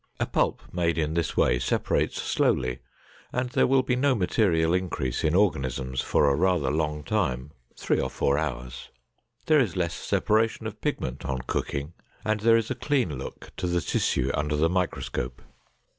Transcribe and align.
A 0.19 0.25
pulp 0.25 0.63
made 0.73 0.97
in 0.97 1.13
this 1.13 1.37
way 1.37 1.59
separates 1.59 2.19
slowly 2.19 2.79
and 3.31 3.51
there 3.51 3.67
will 3.67 3.83
be 3.83 3.95
no 3.95 4.15
material 4.15 4.73
increase 4.73 5.23
in 5.23 5.35
organisms 5.35 6.01
for 6.01 6.27
a 6.27 6.33
rather 6.35 6.71
long 6.71 7.03
time 7.03 7.51
(three 7.77 7.99
or 8.01 8.09
four 8.09 8.35
hours). 8.35 8.89
There 9.45 9.59
is 9.59 9.75
less 9.75 9.93
separation 9.93 10.65
of 10.65 10.81
pigment 10.81 11.23
on 11.23 11.41
cooking 11.45 11.93
and 12.25 12.39
there 12.39 12.57
is 12.57 12.71
a 12.71 12.73
clean 12.73 13.19
look 13.19 13.51
to 13.57 13.67
the 13.67 13.79
tissue 13.79 14.31
under 14.33 14.55
the 14.55 14.69
microscope. 14.69 15.39